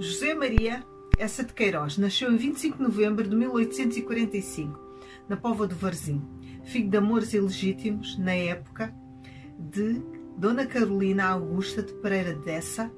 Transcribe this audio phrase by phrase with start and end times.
[0.00, 0.84] José Maria
[1.18, 4.80] Essa de Queiroz nasceu em 25 de novembro de 1845,
[5.28, 6.26] na Póvoa do Varzim,
[6.64, 8.94] filho de amores ilegítimos, na época,
[9.58, 10.00] de
[10.38, 12.90] Dona Carolina Augusta de Pereira Dessa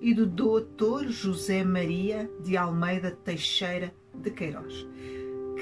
[0.00, 1.10] e do Dr.
[1.10, 4.84] José Maria de Almeida Teixeira de Queiroz,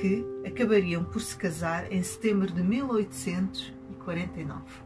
[0.01, 4.86] que acabariam por se casar em setembro de 1849.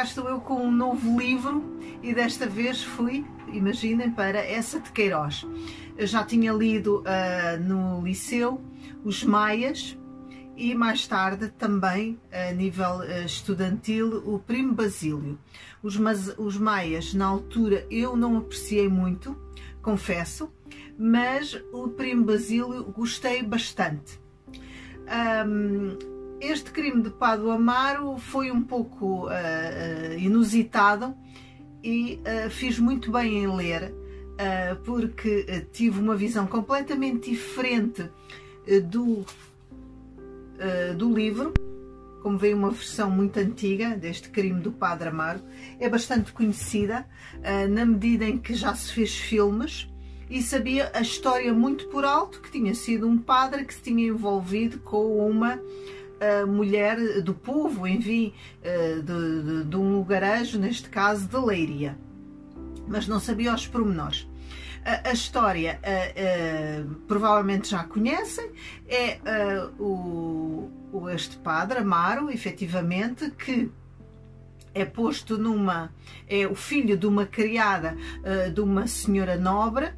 [0.00, 3.22] Cá estou eu com um novo livro e desta vez fui,
[3.52, 5.46] imaginem, para essa de Queiroz.
[5.94, 8.64] Eu já tinha lido uh, no liceu
[9.04, 9.98] Os Maias
[10.56, 15.38] e mais tarde também a nível uh, estudantil o Primo Basílio.
[15.82, 15.98] Os,
[16.38, 19.36] os Maias na altura eu não apreciei muito,
[19.82, 20.50] confesso,
[20.98, 24.18] mas o Primo Basílio gostei bastante.
[25.46, 26.09] Um,
[26.40, 31.14] este crime de Pado Amaro foi um pouco uh, uh, inusitado
[31.84, 33.94] e uh, fiz muito bem em ler,
[34.86, 38.08] porque tive uma visão completamente diferente
[38.84, 39.22] do,
[40.96, 41.52] do livro.
[42.22, 45.42] Como veio uma versão muito antiga deste crime do Padre Amaro,
[45.78, 47.06] é bastante conhecida
[47.68, 49.90] na medida em que já se fez filmes
[50.30, 54.06] e sabia a história muito por alto que tinha sido um padre que se tinha
[54.06, 55.60] envolvido com uma
[56.20, 61.96] a mulher do povo, enfim, eh, de, de, de um lugarejo, neste caso de Leiria.
[62.86, 64.28] Mas não sabia os pormenores.
[64.84, 68.50] A, a história uh, uh, provavelmente já conhecem,
[68.88, 69.18] é
[69.78, 73.70] o, o, este padre, Amaro, efetivamente, que
[74.74, 75.92] é posto numa.
[76.28, 77.96] é o filho de uma criada
[78.54, 79.92] de uma senhora nobre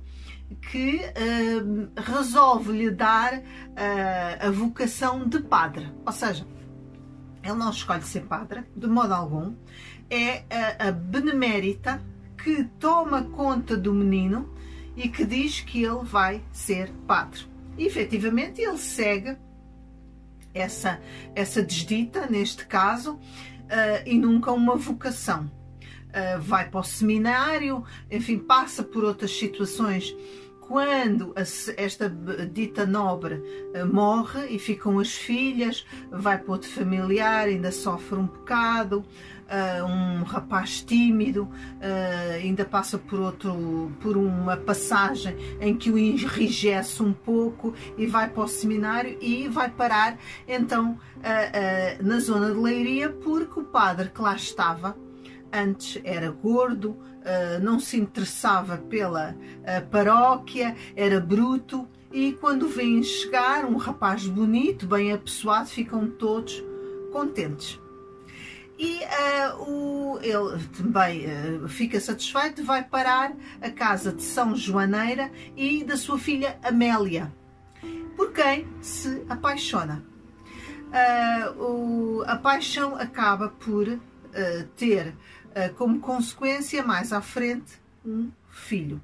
[0.55, 5.91] que uh, resolve lhe dar uh, a vocação de padre.
[6.05, 6.47] Ou seja,
[7.43, 9.55] ele não escolhe ser padre, de modo algum,
[10.09, 10.45] é
[10.79, 12.03] a, a benemérita
[12.37, 14.53] que toma conta do menino
[14.97, 17.47] e que diz que ele vai ser padre.
[17.79, 19.37] E efetivamente ele segue
[20.53, 21.01] essa,
[21.35, 23.21] essa desdita, neste caso, uh,
[24.07, 25.51] e nunca uma vocação.
[26.13, 30.15] Uh, vai para o seminário, enfim, passa por outras situações.
[30.61, 31.33] Quando
[31.77, 33.43] esta dita nobre
[33.75, 39.85] eh, morre e ficam as filhas, vai para outro familiar, ainda sofre um bocado, uh,
[39.85, 41.51] um rapaz tímido,
[42.41, 48.31] ainda passa por outro, por uma passagem em que o enrijece um pouco e vai
[48.31, 50.17] para o seminário e vai parar
[50.49, 50.99] então
[52.01, 54.97] na zona de Leiria porque o padre que lá estava
[55.53, 56.91] antes era gordo,
[57.23, 64.27] uh, não se interessava pela uh, paróquia, era bruto e quando vem chegar um rapaz
[64.27, 66.63] bonito, bem apessoado, ficam todos
[67.13, 67.81] contentes.
[68.79, 71.27] E uh, o, ele também
[71.69, 77.33] fica satisfeito, vai parar a casa de São Joaneira e da sua filha Amélia,
[78.17, 80.05] por quem se apaixona.
[81.57, 83.99] O, a paixão acaba por
[84.77, 85.15] ter
[85.77, 89.01] como consequência, mais à frente, um filho.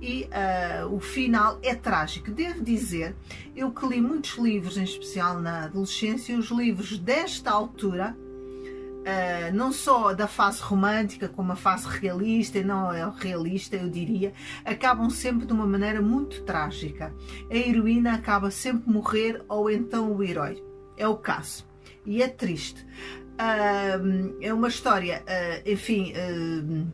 [0.00, 2.30] E uh, o final é trágico.
[2.30, 3.14] Devo dizer,
[3.54, 9.72] eu que li muitos livros, em especial na adolescência, os livros desta altura, uh, não
[9.72, 14.32] só da fase romântica, como a fase realista, e não é realista, eu diria,
[14.64, 17.14] acabam sempre de uma maneira muito trágica.
[17.48, 20.62] A heroína acaba sempre morrer, ou então o herói.
[20.96, 21.71] É o caso.
[22.04, 22.84] E é triste.
[23.32, 26.92] Uh, é uma história, uh, enfim, uh,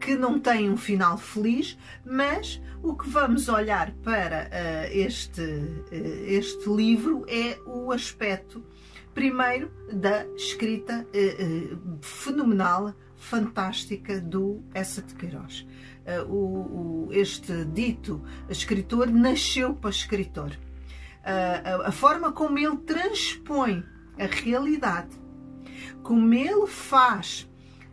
[0.00, 5.42] que não tem um final feliz, mas o que vamos olhar para ah, este,
[5.90, 8.62] este livro é o aspecto,
[9.14, 11.04] primeiro, da escrita
[12.02, 15.66] fenomenal, fantástica do Essa de Queiroz.
[16.28, 20.56] O, o, este dito escritor nasceu para escritor.
[21.84, 23.82] a forma como ele transpõe
[24.18, 25.26] a realidade
[26.06, 27.48] como ele faz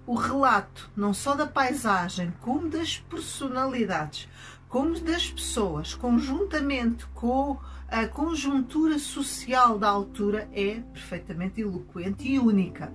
[0.05, 4.27] o relato não só da paisagem, como das personalidades,
[4.69, 12.93] como das pessoas, conjuntamente com a conjuntura social da altura, é perfeitamente eloquente e única.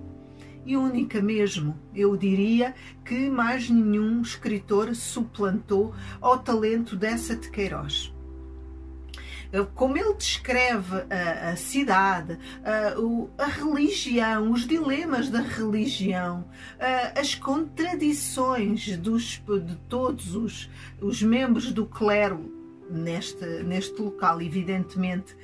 [0.65, 1.77] E única mesmo.
[1.93, 2.73] Eu diria
[3.03, 8.13] que mais nenhum escritor suplantou ao talento dessa de Queiroz
[9.73, 16.45] como ele descreve a, a cidade, a, a, religião, os dilemas da religião,
[17.15, 20.69] as contradições dos, de todos os,
[21.01, 22.59] os membros do clero
[22.89, 25.35] neste, neste local, evidentemente,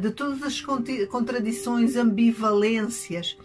[0.00, 0.60] de todas as
[1.08, 3.36] contradições, ambivalências.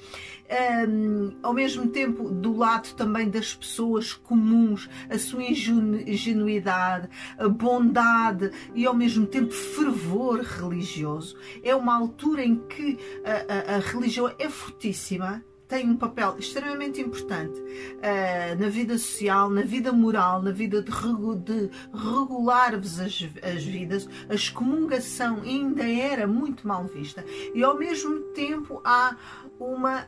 [0.52, 8.52] Um, ao mesmo tempo, do lado também das pessoas comuns, a sua ingenuidade, a bondade
[8.76, 11.38] e ao mesmo tempo fervor religioso.
[11.64, 17.00] É uma altura em que a, a, a religião é fortíssima tem um papel extremamente
[17.00, 23.30] importante uh, na vida social, na vida moral, na vida de, regu de regular-vos as,
[23.42, 24.06] as vidas.
[24.30, 27.24] A excomungação ainda era muito mal vista
[27.56, 29.16] e ao mesmo tempo há
[29.58, 30.06] uma,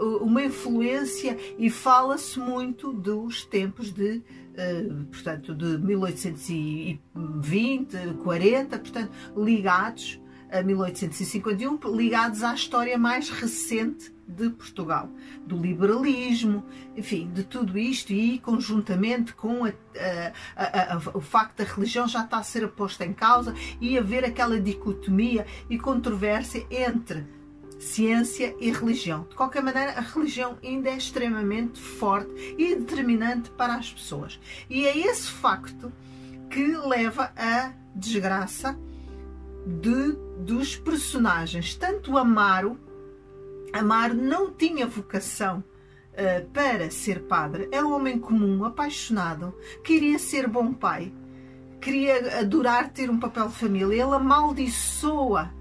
[0.00, 4.20] uh, uma influência e fala-se muito dos tempos de
[4.54, 10.20] Uh, portanto, de 1820, 40, portanto, ligados
[10.54, 15.10] a 1851, ligados à história mais recente de Portugal,
[15.44, 16.64] do liberalismo,
[16.96, 19.72] enfim, de tudo isto e conjuntamente com a,
[20.54, 24.24] a, a, o facto da religião já está a ser posta em causa e haver
[24.24, 27.26] aquela dicotomia e controvérsia entre
[27.80, 29.26] ciência e religião.
[29.28, 34.38] De qualquer maneira, a religião ainda é extremamente forte e determinante para as pessoas.
[34.70, 35.92] E é esse facto
[36.48, 38.78] que leva à desgraça
[39.66, 42.78] de, dos personagens, tanto Amaro
[43.74, 45.64] Amar não tinha vocação
[46.12, 47.68] uh, para ser padre.
[47.72, 49.52] Era um homem comum, apaixonado,
[49.82, 51.12] queria ser bom pai,
[51.80, 54.04] queria adorar ter um papel de família.
[54.04, 55.52] Ele amaldiçoa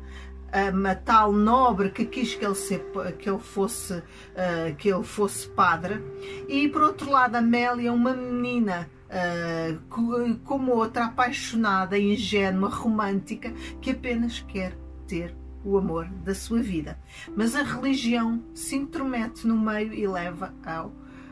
[0.51, 2.85] a tal nobre que quis que ele, ser,
[3.17, 5.99] que ele, fosse, uh, que ele fosse padre.
[6.47, 14.39] E por outro lado, Amélia, uma menina uh, como outra, apaixonada, ingênua, romântica, que apenas
[14.39, 14.75] quer
[15.07, 16.99] ter o amor da sua vida.
[17.35, 20.91] Mas a religião se intromete no meio e leva ao,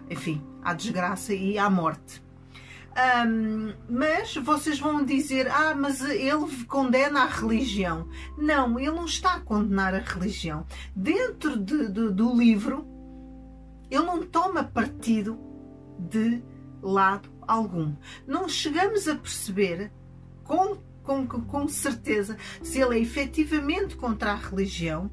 [0.10, 2.24] enfim, à desgraça e à morte.
[2.92, 8.08] Um, mas vocês vão dizer, ah, mas ele condena a religião.
[8.38, 10.66] Não, ele não está a condenar a religião.
[10.94, 12.86] Dentro de, de, do livro,
[13.90, 15.40] ele não toma partido
[15.98, 16.44] de
[16.82, 17.96] lado algum.
[18.28, 19.92] Não chegamos a perceber
[20.44, 25.10] com com, com certeza, se ele é efetivamente contra a religião,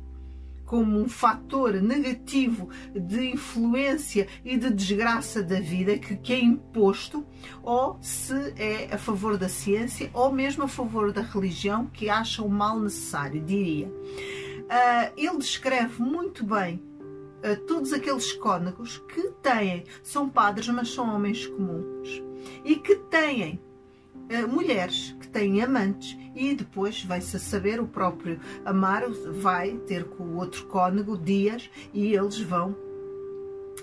[0.64, 7.26] como um fator negativo de influência e de desgraça da vida que, que, é imposto,
[7.62, 12.42] ou se é a favor da ciência, ou mesmo a favor da religião, que acha
[12.42, 13.88] o mal necessário, diria.
[13.88, 16.82] Uh, ele descreve muito bem
[17.67, 22.23] todos aqueles cônegos que têm, são padres, mas são homens comuns,
[22.64, 23.61] e que têm
[24.14, 30.05] uh, mulheres que têm amantes e depois vai-se a saber, o próprio Amaro vai ter
[30.05, 32.76] com o outro cônego Dias e eles vão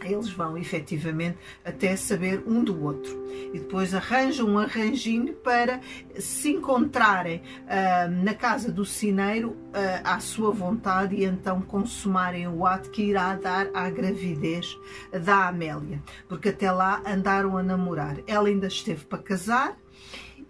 [0.04, 3.25] eles vão efetivamente até saber um do outro
[3.56, 5.80] e depois arranjam um arranjinho para
[6.19, 12.66] se encontrarem uh, na casa do cineiro uh, à sua vontade e então consumarem o
[12.66, 14.78] ato que irá dar à gravidez
[15.24, 18.18] da Amélia, porque até lá andaram a namorar.
[18.28, 19.78] Ela ainda esteve para casar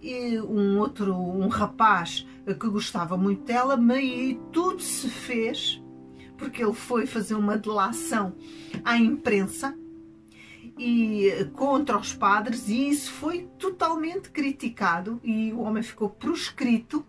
[0.01, 5.79] e um outro, um rapaz que gostava muito dela, mas tudo se fez
[6.37, 8.35] porque ele foi fazer uma delação
[8.83, 9.77] à imprensa
[10.77, 17.05] e contra os padres e isso foi totalmente criticado e o homem ficou proscrito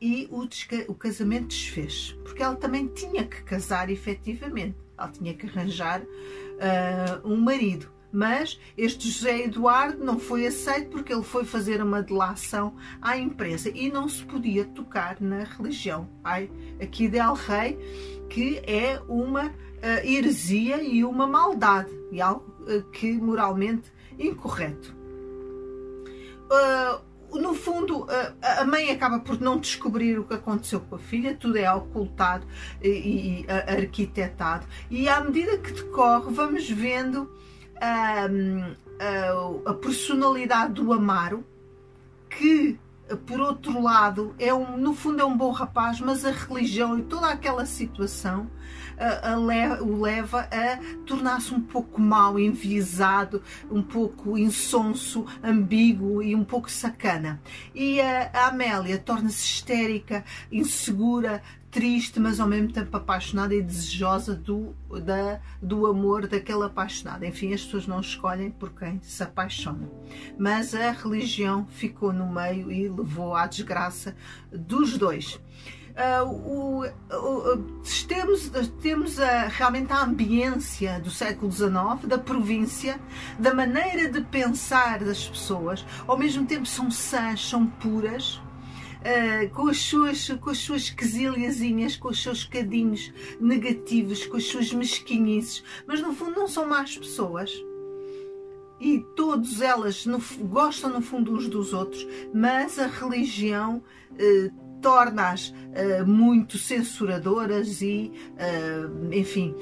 [0.00, 0.46] e o,
[0.88, 4.76] o casamento desfez porque ela também tinha que casar efetivamente.
[4.98, 7.90] Ela tinha que arranjar uh, um marido.
[8.12, 13.70] Mas este José Eduardo não foi aceito porque ele foi fazer uma delação à imprensa
[13.70, 16.08] e não se podia tocar na religião.
[16.22, 17.78] Ai, aqui de El Rei,
[18.28, 19.52] que é uma uh,
[20.04, 22.55] heresia e uma maldade, e algo
[22.92, 24.94] que moralmente incorreto.
[26.50, 28.06] Uh, no fundo,
[28.40, 32.46] a mãe acaba por não descobrir o que aconteceu com a filha, tudo é ocultado
[32.80, 37.30] e, e arquitetado, e à medida que decorre, vamos vendo
[39.66, 41.44] a personalidade do Amaro,
[42.30, 42.78] que
[43.26, 47.02] por outro lado, é um, no fundo é um bom rapaz, mas a religião e
[47.02, 48.50] toda aquela situação
[48.98, 56.22] a, a le, o leva a tornar-se um pouco mau, enviesado, um pouco insonso, ambíguo
[56.22, 57.40] e um pouco sacana.
[57.74, 61.42] E a, a Amélia torna-se histérica, insegura,
[61.76, 67.22] triste, mas ao mesmo tempo apaixonada e desejosa do, da, do amor daquele apaixonado.
[67.26, 69.90] Enfim, as pessoas não escolhem por quem se apaixonam.
[70.38, 74.16] Mas a religião ficou no meio e levou à desgraça
[74.50, 75.38] dos dois.
[75.96, 82.98] Uh, o, o, temos, temos a, realmente a ambiência do século XIX, da província,
[83.38, 88.40] da maneira de pensar das pessoas, ao mesmo tempo são sãs, são puras,
[89.06, 94.44] uh, com, as suas, com as suas quesilhazinhas, com os seus cadinhos negativos, com as
[94.44, 97.52] suas mesquinhices, mas no fundo não são más pessoas.
[98.78, 103.82] E todas elas no, gostam no fundo uns dos outros, mas a religião
[104.12, 108.12] uh, torna-as uh, muito censuradoras e,
[109.10, 109.54] enfim,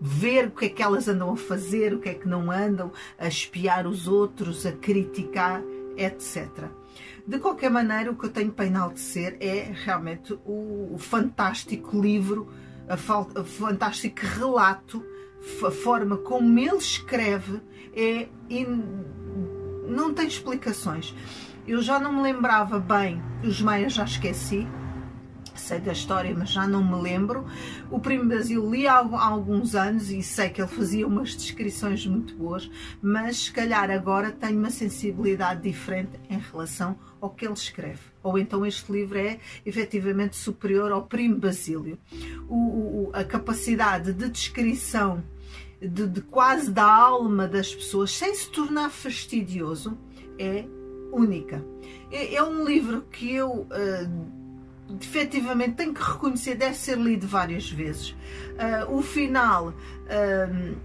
[0.00, 2.92] ver o que é que elas andam a fazer, o que é que não andam,
[3.18, 5.60] a espiar os outros, a criticar,
[5.96, 6.70] etc.
[7.26, 12.48] De qualquer maneira, o que eu tenho para enaltecer é realmente o, o fantástico livro,
[12.88, 15.04] o fantástico relato,
[15.64, 17.60] a forma como ele escreve
[17.92, 18.28] é.
[18.48, 18.82] In,
[19.88, 21.14] não tem explicações.
[21.66, 24.66] Eu já não me lembrava bem, os maias já esqueci,
[25.66, 27.44] sei da história, mas já não me lembro.
[27.90, 32.36] O Primo Brasil li há alguns anos e sei que ele fazia umas descrições muito
[32.36, 32.70] boas,
[33.02, 37.98] mas se calhar agora tenho uma sensibilidade diferente em relação ao que ele escreve.
[38.22, 41.98] Ou então este livro é efetivamente superior ao Primo Basílio.
[42.48, 45.24] O, o, a capacidade de descrição
[45.80, 49.98] de, de quase da alma das pessoas, sem se tornar fastidioso,
[50.38, 50.64] é
[51.10, 51.64] única.
[52.12, 54.45] É, é um livro que eu uh,
[55.00, 58.10] efetivamente tenho que reconhecer, deve ser lido várias vezes.
[58.10, 59.74] Uh, o final uh,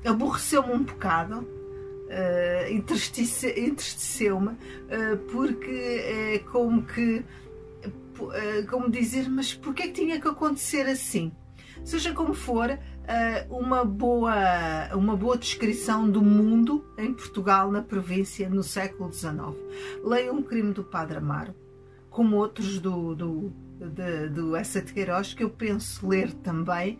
[0.09, 7.23] aborreceu-me um bocado, uh, entristeceu-me, uh, porque é como que,
[8.69, 11.31] como dizer, mas porquê é que tinha que acontecer assim?
[11.83, 12.77] Seja como for,
[13.49, 14.35] uma, boa,
[14.93, 19.57] uma boa descrição do mundo em Portugal, na província, no século XIX.
[20.03, 21.55] Leia Um Crime do Padre Amaro,
[22.11, 23.51] como outros do, do,
[23.87, 26.97] de, do Essa de Queiroz, que eu penso ler também.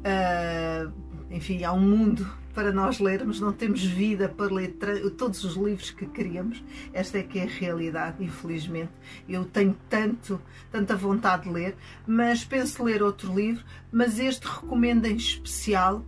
[0.00, 0.92] Uh,
[1.30, 4.76] enfim, há um mundo para nós lermos, não temos vida para ler
[5.16, 6.62] todos os livros que queríamos.
[6.92, 8.90] Esta é que é a realidade, infelizmente.
[9.28, 15.06] Eu tenho tanto, tanta vontade de ler, mas penso ler outro livro, mas este recomendo
[15.06, 16.04] em especial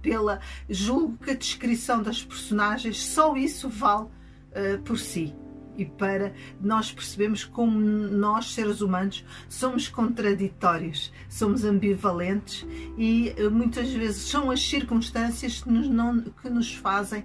[0.00, 5.34] pela julgo que a descrição das personagens, só isso vale uh, por si
[5.76, 12.66] e para nós percebermos como nós, seres humanos, somos contraditórios, somos ambivalentes
[12.96, 17.24] e eh, muitas vezes são as circunstâncias que nos, não, que nos fazem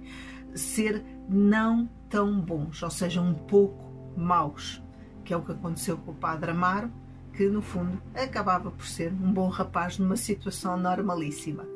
[0.54, 4.82] ser não tão bons, ou seja, um pouco maus,
[5.24, 6.92] que é o que aconteceu com o Padre Amaro,
[7.32, 11.66] que no fundo acabava por ser um bom rapaz numa situação normalíssima.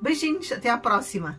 [0.00, 1.38] Beijinhos, até à próxima!